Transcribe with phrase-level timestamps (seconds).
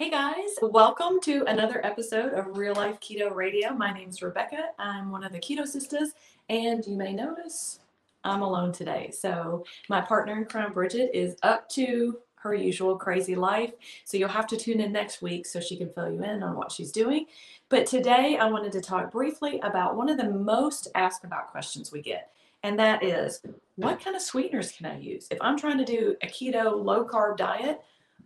[0.00, 3.74] Hey guys, welcome to another episode of Real Life Keto Radio.
[3.74, 4.70] My name's Rebecca.
[4.78, 6.12] I'm one of the Keto Sisters,
[6.48, 7.80] and you may notice
[8.24, 9.10] I'm alone today.
[9.10, 13.74] So, my partner in crime, Bridget, is up to her usual crazy life.
[14.06, 16.56] So, you'll have to tune in next week so she can fill you in on
[16.56, 17.26] what she's doing.
[17.68, 21.92] But today, I wanted to talk briefly about one of the most asked about questions
[21.92, 22.30] we get,
[22.62, 23.42] and that is
[23.76, 25.28] what kind of sweeteners can I use?
[25.30, 27.82] If I'm trying to do a keto low carb diet,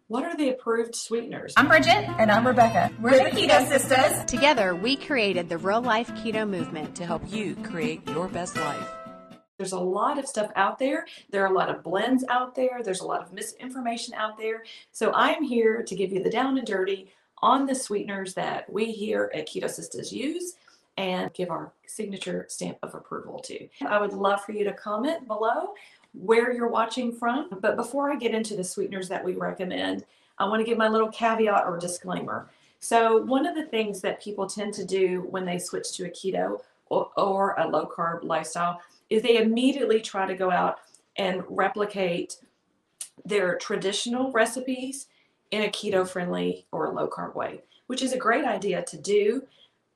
[0.08, 1.54] what are the approved sweeteners?
[1.56, 2.08] I'm Bridget.
[2.18, 2.92] And I'm Rebecca.
[3.00, 4.24] We're the Keto Sisters.
[4.26, 8.88] Together, we created the Real Life Keto Movement to help you create your best life.
[9.58, 11.06] There's a lot of stuff out there.
[11.30, 12.82] There are a lot of blends out there.
[12.82, 14.64] There's a lot of misinformation out there.
[14.92, 18.92] So I'm here to give you the down and dirty on the sweeteners that we
[18.92, 20.54] here at Keto Sisters use
[20.96, 23.68] and give our signature stamp of approval to.
[23.86, 25.74] I would love for you to comment below
[26.14, 27.48] where you're watching from.
[27.60, 30.04] But before I get into the sweeteners that we recommend,
[30.38, 32.48] I want to give my little caveat or disclaimer.
[32.80, 36.10] So, one of the things that people tend to do when they switch to a
[36.10, 40.80] keto or, or a low carb lifestyle is they immediately try to go out
[41.16, 42.36] and replicate
[43.24, 45.06] their traditional recipes
[45.50, 49.44] in a keto friendly or low carb way, which is a great idea to do.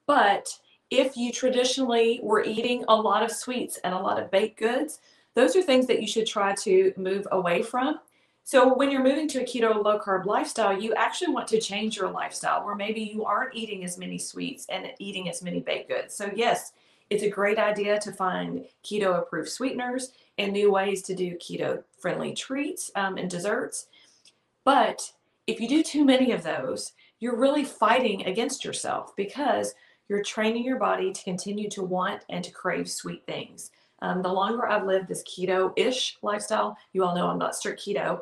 [0.07, 0.59] But
[0.91, 5.01] if you traditionally were eating a lot of sweets and a lot of baked goods,
[5.39, 8.01] those are things that you should try to move away from.
[8.43, 11.97] So when you're moving to a keto low carb lifestyle, you actually want to change
[11.97, 15.91] your lifestyle where maybe you aren't eating as many sweets and eating as many baked
[15.91, 16.15] goods.
[16.15, 16.73] So yes,
[17.09, 21.85] it's a great idea to find keto approved sweeteners and new ways to do keto
[22.01, 23.87] friendly treats um, and desserts.
[24.65, 25.13] But
[25.47, 29.75] if you do too many of those, you're really fighting against yourself because
[30.09, 33.71] you're training your body to continue to want and to crave sweet things.
[34.01, 37.85] Um, the longer I've lived this keto ish lifestyle, you all know I'm not strict
[37.85, 38.21] keto,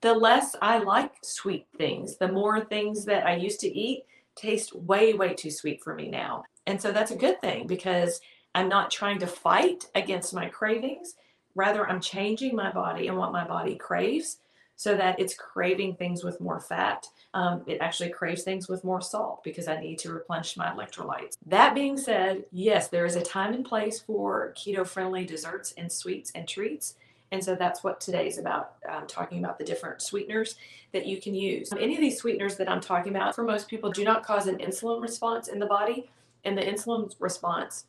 [0.00, 2.16] the less I like sweet things.
[2.16, 4.04] The more things that I used to eat
[4.36, 6.44] taste way, way too sweet for me now.
[6.66, 8.20] And so that's a good thing because
[8.54, 11.14] I'm not trying to fight against my cravings.
[11.54, 14.38] Rather, I'm changing my body and what my body craves
[14.78, 17.04] so that it's craving things with more fat.
[17.34, 21.36] Um, it actually craves things with more salt because I need to replenish my electrolytes.
[21.46, 25.90] That being said, yes, there is a time and place for keto friendly desserts and
[25.90, 26.94] sweets and treats.
[27.32, 30.54] And so that's what today's about, um, talking about the different sweeteners
[30.92, 31.70] that you can use.
[31.72, 34.58] Any of these sweeteners that I'm talking about, for most people, do not cause an
[34.58, 36.08] insulin response in the body.
[36.44, 37.86] And the insulin response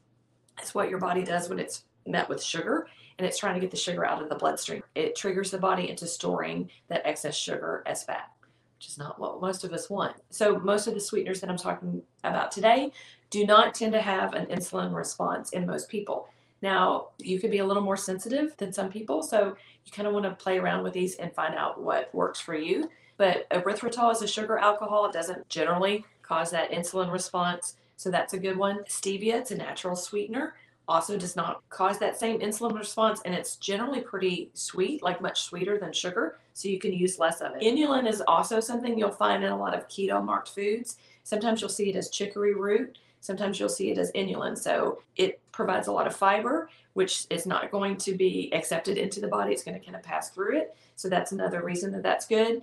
[0.61, 2.87] is what your body does when it's met with sugar
[3.19, 4.81] and it's trying to get the sugar out of the bloodstream.
[4.95, 8.31] It triggers the body into storing that excess sugar as fat,
[8.77, 10.15] which is not what most of us want.
[10.29, 12.93] So, most of the sweeteners that I'm talking about today
[13.29, 16.29] do not tend to have an insulin response in most people.
[16.61, 20.13] Now, you could be a little more sensitive than some people, so you kind of
[20.13, 22.89] want to play around with these and find out what works for you.
[23.17, 25.05] But erythritol is a sugar alcohol.
[25.05, 28.79] It doesn't generally cause that insulin response, so that's a good one.
[28.85, 30.53] Stevia, it's a natural sweetener
[30.89, 35.43] also does not cause that same insulin response and it's generally pretty sweet like much
[35.43, 37.61] sweeter than sugar so you can use less of it.
[37.61, 40.97] Inulin is also something you'll find in a lot of keto marked foods.
[41.23, 45.41] Sometimes you'll see it as chicory root sometimes you'll see it as inulin so it
[45.51, 49.51] provides a lot of fiber which is not going to be accepted into the body
[49.51, 52.61] it's going to kind of pass through it so that's another reason that that's good.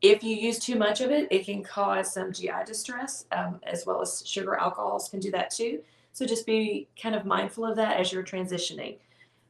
[0.00, 3.84] If you use too much of it, it can cause some GI distress, um, as
[3.84, 5.80] well as sugar alcohols can do that too.
[6.14, 8.96] So just be kind of mindful of that as you're transitioning.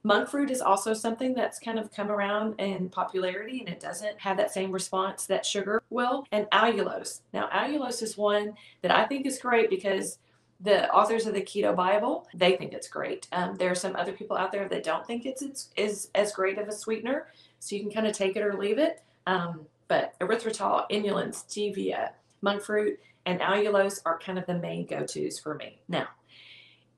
[0.03, 4.19] Monk fruit is also something that's kind of come around in popularity and it doesn't
[4.19, 6.27] have that same response that sugar will.
[6.33, 7.21] And allulose.
[7.33, 10.19] Now, allulose is one that I think is great because
[10.61, 13.29] the authors of the Keto Bible, they think it's great.
[13.33, 16.33] Um, there are some other people out there that don't think it's, it's is as
[16.33, 17.27] great of a sweetener,
[17.59, 19.03] so you can kind of take it or leave it.
[19.27, 22.11] Um, but erythritol, inulin, stevia,
[22.41, 25.81] monk fruit, and allulose are kind of the main go-tos for me.
[25.89, 26.09] Now,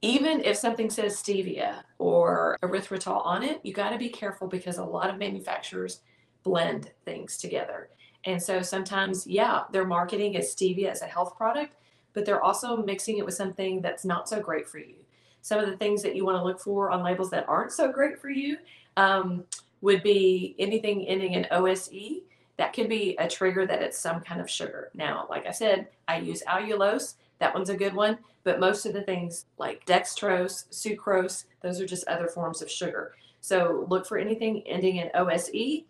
[0.03, 4.79] even if something says stevia or erythritol on it, you got to be careful because
[4.79, 6.01] a lot of manufacturers
[6.43, 7.89] blend things together.
[8.25, 11.77] And so sometimes, yeah, they're marketing as stevia as a health product,
[12.13, 14.97] but they're also mixing it with something that's not so great for you.
[15.43, 17.91] Some of the things that you want to look for on labels that aren't so
[17.91, 18.59] great for you
[18.97, 19.45] um,
[19.81, 22.23] would be anything ending in OSE.
[22.57, 24.91] That can be a trigger that it's some kind of sugar.
[24.95, 28.19] Now, like I said, I use allulose that one's a good one.
[28.45, 33.15] But most of the things like dextrose, sucrose, those are just other forms of sugar.
[33.41, 35.85] So look for anything ending in OSE.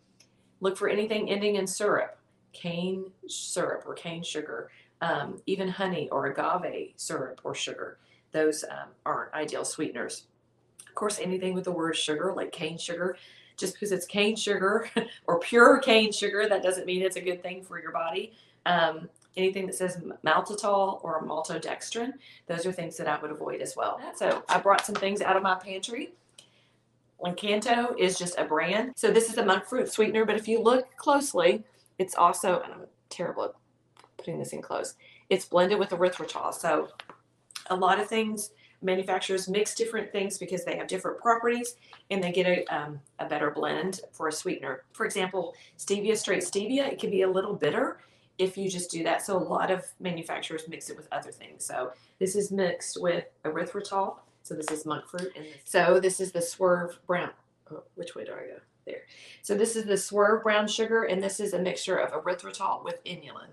[0.61, 2.19] Look for anything ending in syrup,
[2.53, 4.71] cane syrup or cane sugar,
[5.03, 7.99] um, even honey or agave syrup or sugar.
[8.33, 10.27] Those um, aren't ideal sweeteners.
[10.89, 13.17] Of course, anything with the word sugar, like cane sugar,
[13.57, 14.89] just because it's cane sugar
[15.27, 18.33] or pure cane sugar, that doesn't mean it's a good thing for your body.
[18.65, 22.13] Um, anything that says maltitol or maltodextrin.
[22.47, 24.01] Those are things that I would avoid as well.
[24.15, 26.13] So I brought some things out of my pantry.
[27.21, 28.93] Lakanto is just a brand.
[28.97, 31.65] So this is a monk fruit sweetener, but if you look closely,
[31.99, 33.53] it's also, and I'm terrible at
[34.19, 34.95] putting this in close,
[35.31, 36.53] it's blended with erythritol.
[36.53, 36.89] So
[37.69, 38.51] a lot of things,
[38.83, 41.77] manufacturers mix different things because they have different properties
[42.11, 44.83] and they get a, um, a better blend for a sweetener.
[44.93, 47.99] For example, stevia, straight stevia, it can be a little bitter
[48.39, 49.23] if you just do that.
[49.23, 51.65] So a lot of manufacturers mix it with other things.
[51.65, 54.17] So this is mixed with erythritol.
[54.43, 55.33] So this is monk fruit.
[55.35, 55.55] And this.
[55.65, 57.31] so this is the swerve brown.
[57.71, 58.61] Oh, which way do I go?
[58.87, 59.03] There.
[59.43, 63.03] So this is the swerve brown sugar, and this is a mixture of erythritol with
[63.05, 63.49] inulin.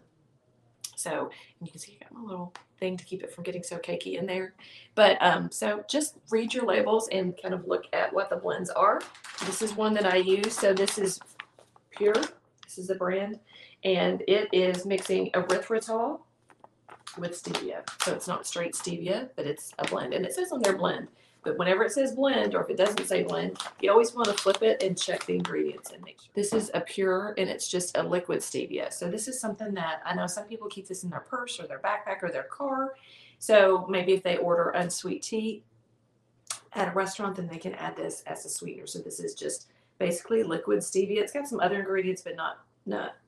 [0.96, 3.78] So you can see I got my little thing to keep it from getting so
[3.78, 4.54] cakey in there.
[4.94, 8.70] But um, so just read your labels and kind of look at what the blends
[8.70, 9.02] are.
[9.46, 10.54] This is one that I use.
[10.54, 11.20] So this is
[11.98, 12.30] Pyure.
[12.64, 13.40] This is the brand,
[13.84, 16.20] and it is mixing erythritol
[17.18, 17.88] with stevia.
[18.04, 20.14] So it's not straight stevia, but it's a blend.
[20.14, 21.08] And it says on their blend.
[21.44, 24.34] But whenever it says blend, or if it doesn't say blend, you always want to
[24.34, 26.30] flip it and check the ingredients and make sure.
[26.34, 28.94] This is a pure and it's just a liquid stevia.
[28.94, 31.68] So this is something that I know some people keep this in their purse or
[31.68, 32.94] their backpack or their car.
[33.40, 35.64] So maybe if they order unsweet tea
[36.72, 38.88] at a restaurant, then they can add this as a sweetener.
[38.88, 39.68] So this is just
[40.00, 41.18] basically liquid stevia.
[41.18, 42.60] It's got some other ingredients, but not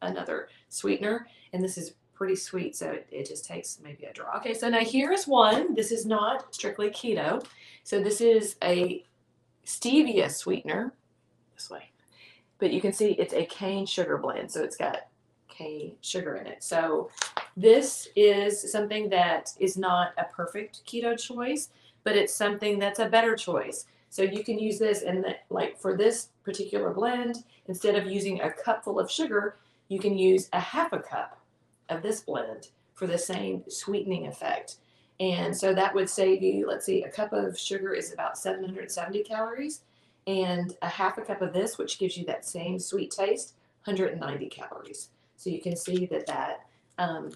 [0.02, 1.28] another sweetener.
[1.54, 4.38] And this is pretty sweet, so it, it just takes maybe a draw.
[4.38, 5.76] Okay, so now here's one.
[5.76, 7.46] This is not strictly keto.
[7.84, 9.04] So this is a
[9.66, 10.94] stevia sweetener,
[11.56, 11.90] this way.
[12.58, 15.08] But you can see it's a cane sugar blend, so it's got
[15.50, 16.64] cane sugar in it.
[16.64, 17.10] So
[17.58, 21.70] this is something that is not a perfect keto choice,
[22.04, 23.86] but it's something that's a better choice.
[24.10, 28.52] So you can use this and like for this particular blend, instead of using a
[28.52, 29.58] cup full of sugar,
[29.90, 31.40] you can use a half a cup
[31.90, 34.78] of this blend for the same sweetening effect.
[35.20, 39.24] And so that would save you, let's see, a cup of sugar is about 770
[39.24, 39.82] calories,
[40.28, 43.54] and a half a cup of this, which gives you that same sweet taste,
[43.86, 45.10] 190 calories.
[45.38, 46.66] So you can see that that
[46.98, 47.32] um,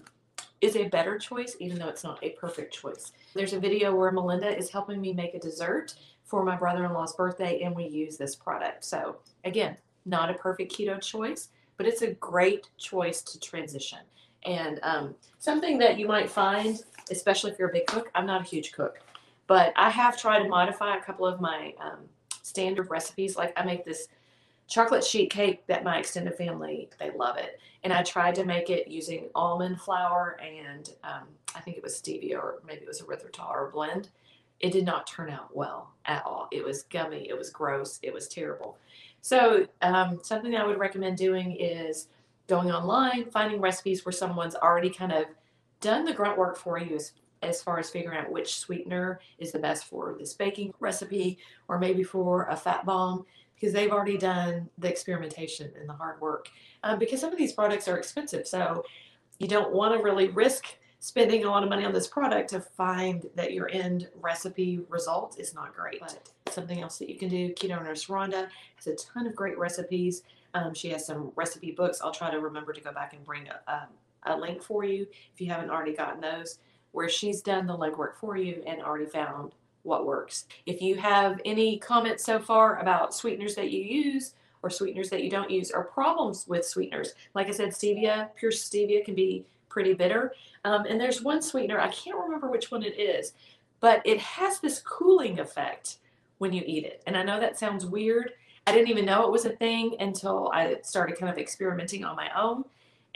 [0.60, 3.12] is a better choice, even though it's not a perfect choice.
[3.34, 7.62] There's a video where Melinda is helping me make a dessert for my brother-in-law's birthday,
[7.62, 8.84] and we use this product.
[8.84, 9.76] So again,
[10.06, 14.00] not a perfect keto choice, but it's a great choice to transition.
[14.44, 18.42] And um, something that you might find, especially if you're a big cook, I'm not
[18.42, 19.00] a huge cook,
[19.46, 21.98] but I have tried to modify a couple of my um,
[22.42, 23.36] standard recipes.
[23.36, 24.08] Like I make this
[24.70, 27.60] chocolate sheet cake that my extended family, they love it.
[27.82, 31.24] And I tried to make it using almond flour and um,
[31.54, 34.10] I think it was stevia or maybe it was erythritol or a blend.
[34.60, 36.46] It did not turn out well at all.
[36.52, 37.28] It was gummy.
[37.28, 37.98] It was gross.
[38.02, 38.78] It was terrible.
[39.22, 42.08] So um, something I would recommend doing is
[42.46, 45.24] going online, finding recipes where someone's already kind of
[45.80, 47.12] done the grunt work for you as,
[47.42, 51.38] as far as figuring out which sweetener is the best for this baking recipe
[51.68, 53.24] or maybe for a fat bomb
[53.60, 56.48] because they've already done the experimentation and the hard work.
[56.82, 58.84] Um, because some of these products are expensive, so
[59.38, 60.64] you don't want to really risk
[61.00, 65.38] spending a lot of money on this product to find that your end recipe result
[65.38, 66.00] is not great.
[66.00, 69.58] But something else that you can do, Keto Nurse Rhonda has a ton of great
[69.58, 70.22] recipes.
[70.52, 72.00] Um, she has some recipe books.
[72.02, 73.88] I'll try to remember to go back and bring a, um,
[74.24, 76.58] a link for you if you haven't already gotten those,
[76.92, 79.52] where she's done the legwork for you and already found
[79.82, 80.46] what works.
[80.66, 85.22] If you have any comments so far about sweeteners that you use or sweeteners that
[85.24, 89.44] you don't use or problems with sweeteners, like I said, stevia, pure stevia can be
[89.68, 90.34] pretty bitter.
[90.64, 93.32] Um, and there's one sweetener, I can't remember which one it is,
[93.80, 95.96] but it has this cooling effect
[96.38, 97.02] when you eat it.
[97.06, 98.32] And I know that sounds weird,
[98.66, 102.16] I didn't even know it was a thing until I started kind of experimenting on
[102.16, 102.64] my own.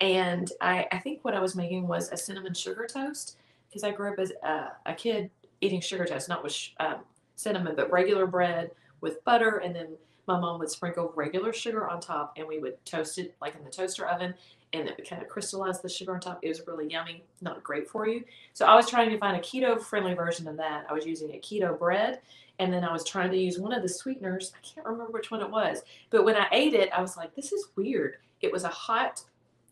[0.01, 3.37] And I, I think what I was making was a cinnamon sugar toast
[3.69, 5.31] because I grew up as a, a, kid
[5.61, 7.01] eating sugar toast, not with um,
[7.37, 8.71] cinnamon, but regular bread
[9.01, 9.59] with butter.
[9.59, 9.89] And then
[10.27, 13.65] my mom would sprinkle regular sugar on top and we would toast it like in
[13.65, 14.35] the toaster oven
[14.73, 16.41] and it would kind of crystallize the sugar on top.
[16.43, 18.25] It was really yummy, not great for you.
[18.55, 20.87] So I was trying to find a keto friendly version of that.
[20.89, 22.21] I was using a keto bread
[22.59, 24.53] and then I was trying to use one of the sweeteners.
[24.57, 27.35] I can't remember which one it was, but when I ate it, I was like,
[27.35, 28.17] this is weird.
[28.41, 29.23] It was a hot,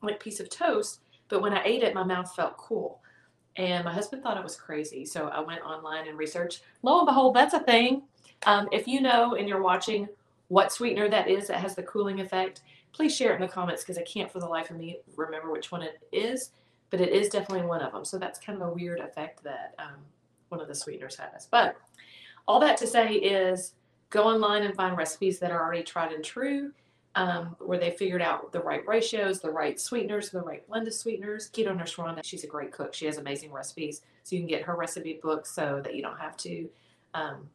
[0.02, 3.00] like piece of toast, but when I ate it, my mouth felt cool.
[3.56, 5.04] And my husband thought it was crazy.
[5.04, 6.62] So I went online and researched.
[6.82, 8.02] Lo and behold, that's a thing.
[8.46, 10.08] Um, if you know and you're watching
[10.48, 13.82] what sweetener that is that has the cooling effect, please share it in the comments
[13.82, 16.50] because I can't for the life of me remember which one it is,
[16.90, 18.04] but it is definitely one of them.
[18.04, 19.96] So that's kind of a weird effect that um,
[20.48, 21.46] one of the sweeteners has.
[21.50, 21.76] But
[22.46, 23.74] all that to say is
[24.10, 26.72] go online and find recipes that are already tried and true.
[27.14, 30.94] Um, where they figured out the right ratios, the right sweeteners, the right blend of
[30.94, 31.50] sweeteners.
[31.50, 32.94] Keto Nurse Rhonda, she's a great cook.
[32.94, 34.02] She has amazing recipes.
[34.22, 36.68] So you can get her recipe book so that you don't have to
[37.14, 37.48] um,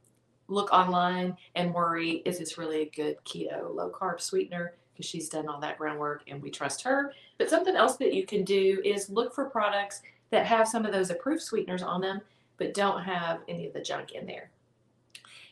[0.47, 4.73] look online and worry is this really a good keto low carb sweetener?
[4.93, 7.13] Because she's done all that groundwork and we trust her.
[7.37, 10.91] But something else that you can do is look for products that have some of
[10.91, 12.21] those approved sweeteners on them,
[12.57, 14.49] but don't have any of the junk in there.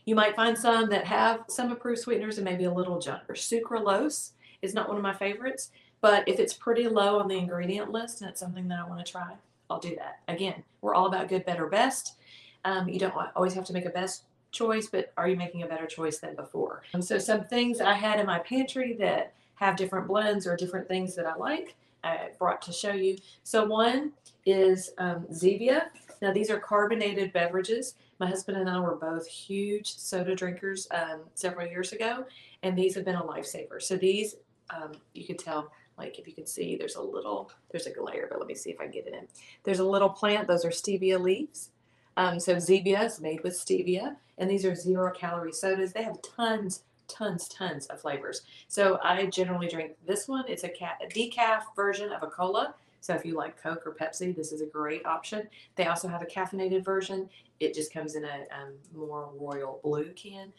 [0.05, 3.24] You might find some that have some approved sweeteners and maybe a little junk.
[3.27, 4.31] Or sucralose
[4.62, 5.71] is not one of my favorites,
[6.01, 9.03] but if it's pretty low on the ingredient list and it's something that I want
[9.03, 9.33] to try,
[9.69, 10.19] I'll do that.
[10.27, 12.15] Again, we're all about good, better, best.
[12.63, 15.67] Um, you don't always have to make a best choice, but are you making a
[15.67, 16.83] better choice than before?
[16.93, 20.88] And so some things I had in my pantry that have different blends or different
[20.88, 23.17] things that I like, I brought to show you.
[23.43, 24.12] So one
[24.45, 25.88] is um, Zevia.
[26.22, 27.95] Now these are carbonated beverages.
[28.19, 32.25] My husband and I were both huge soda drinkers um, several years ago,
[32.63, 33.81] and these have been a lifesaver.
[33.81, 34.36] So these,
[34.69, 38.27] um, you can tell, like if you can see, there's a little, there's a glare,
[38.29, 39.27] but let me see if I can get it in.
[39.63, 40.48] There's a little plant.
[40.48, 41.69] Those are stevia leaves.
[42.17, 45.91] Um, so Zevia is made with stevia, and these are zero calorie sodas.
[45.91, 48.41] They have tons, tons, tons of flavors.
[48.67, 50.45] So I generally drink this one.
[50.48, 52.74] It's a decaf version of a cola.
[53.05, 55.47] So if you like Coke or Pepsi, this is a great option.
[55.75, 57.29] They also have a caffeinated version.
[57.59, 60.51] It just comes in a um, more royal blue can.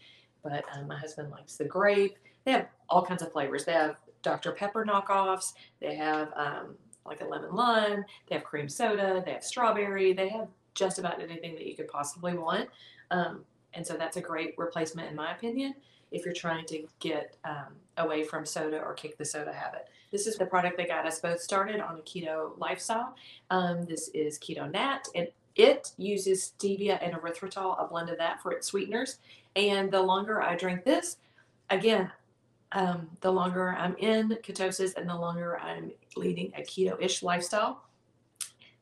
[0.45, 2.17] But um, my husband likes the grape.
[2.45, 3.65] They have all kinds of flavors.
[3.65, 4.53] They have Dr.
[4.53, 5.55] Pepper knockoffs.
[5.81, 8.05] They have um, like a lemon lime.
[8.29, 9.25] They have cream soda.
[9.27, 10.13] They have strawberry.
[10.13, 12.69] They have just about anything that you could possibly want.
[13.11, 15.75] Um, and so that's a great replacement, in my opinion,
[16.13, 19.89] if you're trying to get um, away from soda or kick the soda habit.
[20.11, 23.15] This is the product that got us both started on a keto lifestyle.
[23.51, 28.43] Um, this is Keto Nat, and it uses stevia and erythritol, a blend of that
[28.43, 29.19] for its sweeteners.
[29.57, 31.17] And the longer I drink this,
[31.71, 32.11] again,
[32.73, 37.83] um, the longer I'm in ketosis and the longer I'm leading a keto ish lifestyle,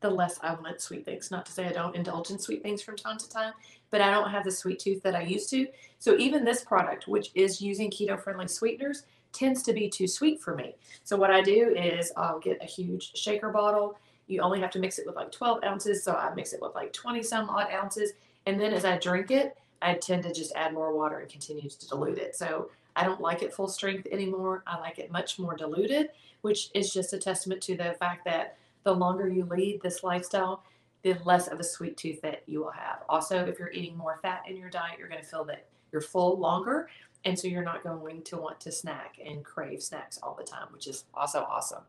[0.01, 1.31] the less I want sweet things.
[1.31, 3.53] Not to say I don't indulge in sweet things from time to time,
[3.91, 5.67] but I don't have the sweet tooth that I used to.
[5.99, 9.05] So even this product, which is using keto friendly sweeteners,
[9.35, 10.75] tends to be too sweet for me.
[11.03, 13.99] So what I do is I'll get a huge shaker bottle.
[14.27, 16.03] You only have to mix it with like 12 ounces.
[16.03, 18.13] So I mix it with like 20 some odd ounces.
[18.47, 21.69] And then as I drink it, I tend to just add more water and continue
[21.69, 22.35] to dilute it.
[22.37, 24.63] So I don't like it full strength anymore.
[24.67, 26.11] I like it much more diluted,
[26.43, 30.63] which is just a testament to the fact that the longer you lead this lifestyle,
[31.03, 33.01] the less of a sweet tooth that you will have.
[33.09, 36.01] Also, if you're eating more fat in your diet, you're going to feel that you're
[36.01, 36.89] full longer.
[37.25, 40.69] And so you're not going to want to snack and crave snacks all the time,
[40.71, 41.83] which is also awesome.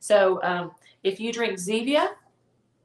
[0.00, 0.72] So um,
[1.02, 2.10] if you drink Zevia,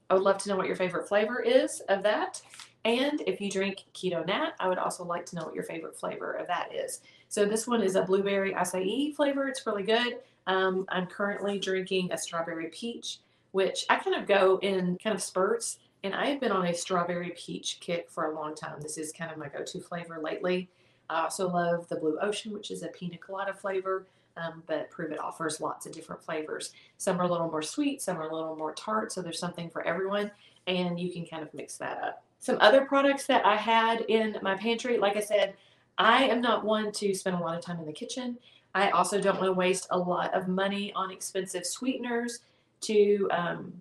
[0.10, 2.42] I would love to know what your favorite flavor is of that.
[2.86, 6.00] And if you drink Keto Nat, I would also like to know what your favorite
[6.00, 7.02] flavor of that is.
[7.28, 9.50] So this one is a blueberry acai flavor.
[9.50, 10.20] It's really good.
[10.46, 13.20] Um, I'm currently drinking a strawberry peach,
[13.52, 15.80] which I kind of go in kind of spurts.
[16.04, 18.80] And I have been on a strawberry peach kick for a long time.
[18.80, 20.70] This is kind of my go-to flavor lately.
[21.10, 25.20] I also love the Blue Ocean, which is a pina colada flavor, um, but Pruvit
[25.20, 26.72] offers lots of different flavors.
[26.98, 29.70] Some are a little more sweet, some are a little more tart, so there's something
[29.70, 30.32] for everyone,
[30.68, 32.24] and you can kind of mix that up.
[32.40, 35.56] Some other products that I had in my pantry, like I said,
[35.98, 38.38] I am not one to spend a lot of time in the kitchen.
[38.76, 42.42] I also don't want to waste a lot of money on expensive sweeteners
[42.82, 43.74] to um,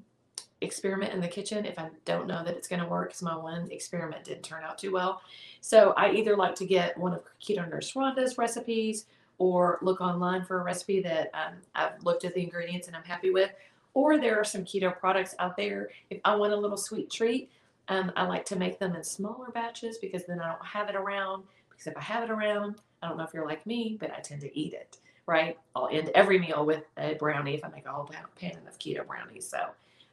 [0.61, 3.37] experiment in the kitchen if I don't know that it's going to work because my
[3.37, 5.21] one experiment didn't turn out too well.
[5.61, 9.07] So I either like to get one of Keto Nurse Rhonda's recipes
[9.39, 13.05] or look online for a recipe that um, I've looked at the ingredients and I'm
[13.05, 13.51] happy with.
[13.95, 15.89] Or there are some keto products out there.
[16.11, 17.51] If I want a little sweet treat,
[17.89, 20.97] um, I like to make them in smaller batches because then I don't have it
[20.97, 21.45] around.
[21.71, 24.21] Because if I have it around, I don't know if you're like me, but I
[24.21, 25.59] tend to eat it, right?
[25.75, 29.07] I'll end every meal with a brownie if I make a whole pan of keto
[29.07, 29.49] brownies.
[29.49, 29.59] So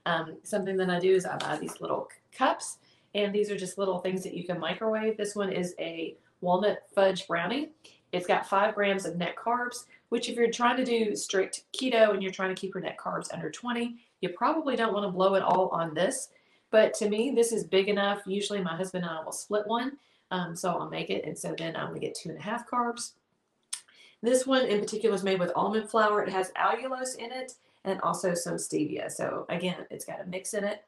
[0.05, 2.77] um, something that I do is I buy these little cups,
[3.15, 5.17] and these are just little things that you can microwave.
[5.17, 7.69] This one is a walnut fudge brownie.
[8.11, 12.13] It's got five grams of net carbs, which if you're trying to do strict keto
[12.13, 15.11] and you're trying to keep your net carbs under 20, you probably don't want to
[15.11, 16.29] blow it all on this.
[16.69, 18.21] But to me, this is big enough.
[18.25, 19.97] Usually my husband and I will split one.
[20.31, 21.25] Um, so I'll make it.
[21.25, 23.13] And so then I'm going to get two and a half carbs.
[24.21, 26.23] This one in particular is made with almond flour.
[26.23, 27.53] It has allulose in it
[27.85, 29.11] and also some stevia.
[29.11, 30.83] So again, it's got a mix in it.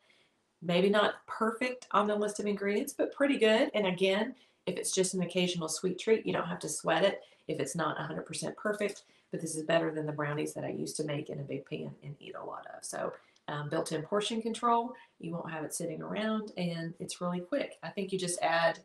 [0.62, 3.70] Maybe not perfect on the list of ingredients, but pretty good.
[3.74, 4.36] And again,
[4.66, 7.76] if it's just an occasional sweet treat, you don't have to sweat it if it's
[7.76, 9.04] not 100% perfect.
[9.32, 11.66] But this is better than the brownies that I used to make in a big
[11.66, 12.84] pan and eat a lot of.
[12.84, 13.12] So
[13.48, 17.78] um, built-in portion control, you won't have it sitting around, and it's really quick.
[17.84, 18.80] I think you just add.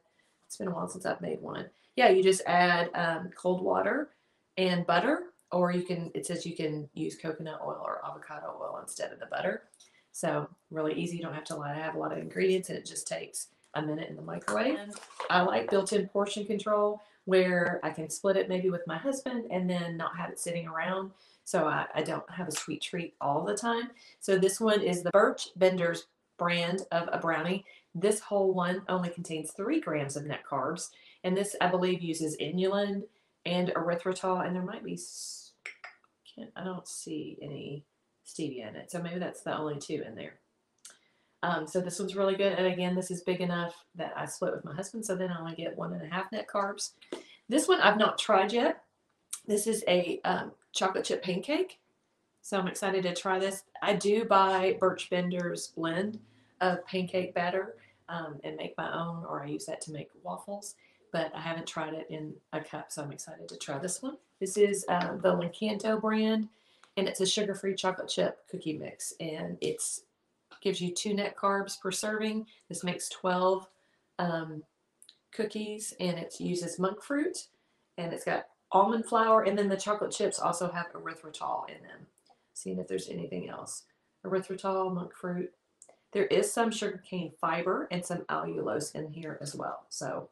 [0.46, 1.66] It's been a while since I've made one.
[1.96, 4.10] Yeah, you just add um, cold water
[4.56, 8.78] and butter or you can, it says you can use coconut oil or avocado oil
[8.82, 9.64] instead of the butter.
[10.12, 11.16] So really easy.
[11.16, 13.82] You don't have to li- have a lot of ingredients and it just takes a
[13.82, 14.78] minute in the microwave.
[14.78, 14.94] And
[15.28, 19.70] I like built-in portion control where I can split it maybe with my husband and
[19.70, 21.12] then not have it sitting around.
[21.44, 23.90] So I, I don't have a sweet treat all the time.
[24.20, 26.06] So this one is the Birch Benders
[26.38, 27.64] brand of a brownie.
[27.94, 30.90] This whole one only contains three grams of net carbs.
[31.22, 33.02] And this, I believe, uses inulin
[33.46, 34.46] and erythritol.
[34.46, 34.98] And there might be,
[36.34, 37.84] can't, I don't see any
[38.26, 38.90] stevia in it.
[38.90, 40.34] So maybe that's the only two in there.
[41.42, 42.52] Um, so this one's really good.
[42.52, 45.04] And again, this is big enough that I split with my husband.
[45.04, 46.90] So then I only get one and a half net carbs.
[47.48, 48.84] This one I've not tried yet.
[49.46, 51.78] This is a um, chocolate chip pancake.
[52.42, 53.64] So I'm excited to try this.
[53.82, 56.18] I do buy Birch Bender's blend
[56.60, 57.76] of pancake batter
[58.08, 60.74] um, and make my own, or I use that to make waffles.
[61.12, 64.16] But I haven't tried it in a cup, so I'm excited to try this one.
[64.38, 66.48] This is uh, the Lakanto brand,
[66.96, 70.02] and it's a sugar-free chocolate chip cookie mix, and it's
[70.60, 72.46] gives you two net carbs per serving.
[72.68, 73.66] This makes 12
[74.18, 74.62] um,
[75.32, 77.46] cookies, and it uses monk fruit,
[77.98, 82.06] and it's got almond flour, and then the chocolate chips also have erythritol in them.
[82.54, 83.84] Seeing if there's anything else.
[84.24, 85.50] Erythritol, monk fruit.
[86.12, 89.86] There is some sugarcane fiber and some allulose in here as well.
[89.88, 90.28] So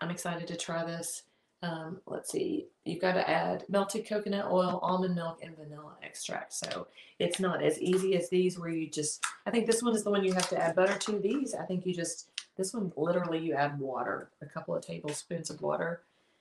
[0.00, 1.22] I'm excited to try this.
[1.62, 6.54] Um, let's see, you've got to add melted coconut oil, almond milk, and vanilla extract.
[6.54, 6.86] So
[7.18, 10.10] it's not as easy as these where you just, I think this one is the
[10.10, 11.18] one you have to add butter to.
[11.18, 15.50] These, I think you just, this one literally you add water, a couple of tablespoons
[15.50, 16.00] of water.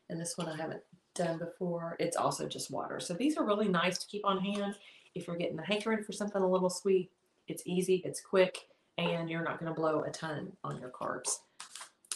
[0.09, 0.83] And this one I haven't
[1.15, 1.97] done before.
[1.99, 3.01] It's also just water.
[3.01, 4.75] So these are really nice to keep on hand
[5.15, 7.11] if you're getting the hankering for something a little sweet.
[7.47, 11.39] It's easy, it's quick, and you're not going to blow a ton on your carbs.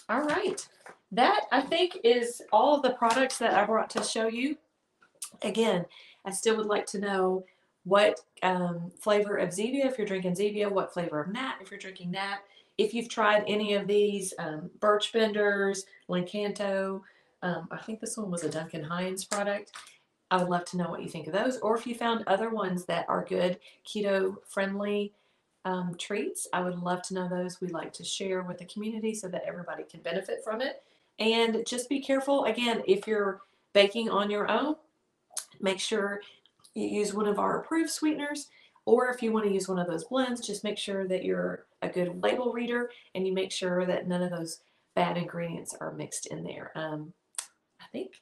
[0.09, 0.65] All right.
[1.13, 4.57] That I think is all the products that I brought to show you.
[5.43, 5.85] Again,
[6.25, 7.45] I still would like to know
[7.83, 11.79] what um, flavor of Zevia, if you're drinking Zevia, what flavor of Nat, if you're
[11.79, 12.39] drinking Nat.
[12.79, 17.01] If you've tried any of these um, Birch Benders, Lakanto,
[17.43, 19.73] um, I think this one was a Duncan Hines product.
[20.31, 22.49] I would love to know what you think of those, or if you found other
[22.49, 25.13] ones that are good keto friendly
[25.65, 26.47] um, treats.
[26.53, 27.61] I would love to know those.
[27.61, 30.81] We like to share with the community so that everybody can benefit from it.
[31.23, 33.39] And just be careful again if you're
[33.71, 34.75] baking on your own,
[35.61, 36.19] make sure
[36.75, 38.49] you use one of our approved sweeteners.
[38.85, 41.65] Or if you want to use one of those blends, just make sure that you're
[41.81, 44.59] a good label reader and you make sure that none of those
[44.97, 46.73] bad ingredients are mixed in there.
[46.75, 47.13] Um,
[47.79, 48.15] I think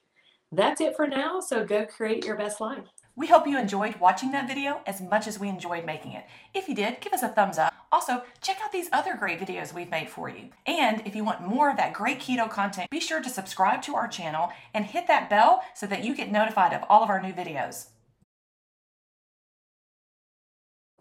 [0.51, 1.39] that's it for now.
[1.39, 2.85] So go create your best life.
[3.15, 6.25] We hope you enjoyed watching that video as much as we enjoyed making it.
[6.53, 7.70] If you did, give us a thumbs up.
[7.91, 10.49] Also, check out these other great videos we've made for you.
[10.65, 13.95] And if you want more of that great keto content, be sure to subscribe to
[13.95, 17.21] our channel and hit that bell so that you get notified of all of our
[17.21, 17.87] new videos.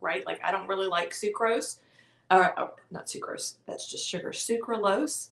[0.00, 0.24] right?
[0.26, 1.76] Like I don't really like sucrose,
[2.30, 3.56] uh, uh, not sucrose.
[3.66, 4.30] That's just sugar.
[4.30, 5.28] Sucralose.